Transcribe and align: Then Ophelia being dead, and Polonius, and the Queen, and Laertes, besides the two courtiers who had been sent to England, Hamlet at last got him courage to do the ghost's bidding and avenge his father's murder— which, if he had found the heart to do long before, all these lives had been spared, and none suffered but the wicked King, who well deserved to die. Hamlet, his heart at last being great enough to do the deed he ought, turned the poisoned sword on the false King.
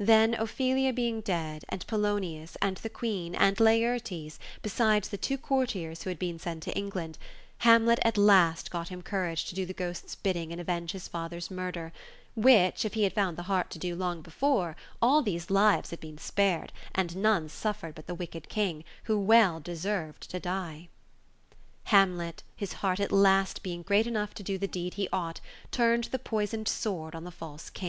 Then 0.00 0.34
Ophelia 0.34 0.92
being 0.92 1.20
dead, 1.20 1.64
and 1.68 1.86
Polonius, 1.86 2.56
and 2.60 2.78
the 2.78 2.90
Queen, 2.90 3.36
and 3.36 3.60
Laertes, 3.60 4.40
besides 4.60 5.08
the 5.08 5.16
two 5.16 5.38
courtiers 5.38 6.02
who 6.02 6.10
had 6.10 6.18
been 6.18 6.40
sent 6.40 6.64
to 6.64 6.76
England, 6.76 7.16
Hamlet 7.58 8.00
at 8.02 8.16
last 8.18 8.72
got 8.72 8.88
him 8.88 9.02
courage 9.02 9.44
to 9.44 9.54
do 9.54 9.64
the 9.64 9.72
ghost's 9.72 10.16
bidding 10.16 10.50
and 10.50 10.60
avenge 10.60 10.90
his 10.90 11.06
father's 11.06 11.48
murder— 11.48 11.92
which, 12.34 12.84
if 12.84 12.94
he 12.94 13.04
had 13.04 13.12
found 13.12 13.36
the 13.38 13.44
heart 13.44 13.70
to 13.70 13.78
do 13.78 13.94
long 13.94 14.20
before, 14.20 14.74
all 15.00 15.22
these 15.22 15.48
lives 15.48 15.90
had 15.90 16.00
been 16.00 16.18
spared, 16.18 16.72
and 16.92 17.14
none 17.16 17.48
suffered 17.48 17.94
but 17.94 18.08
the 18.08 18.16
wicked 18.16 18.48
King, 18.48 18.82
who 19.04 19.16
well 19.16 19.60
deserved 19.60 20.28
to 20.28 20.40
die. 20.40 20.88
Hamlet, 21.84 22.42
his 22.56 22.72
heart 22.82 22.98
at 22.98 23.12
last 23.12 23.62
being 23.62 23.82
great 23.82 24.08
enough 24.08 24.34
to 24.34 24.42
do 24.42 24.58
the 24.58 24.66
deed 24.66 24.94
he 24.94 25.08
ought, 25.12 25.40
turned 25.70 26.02
the 26.06 26.18
poisoned 26.18 26.66
sword 26.66 27.14
on 27.14 27.22
the 27.22 27.30
false 27.30 27.70
King. 27.70 27.86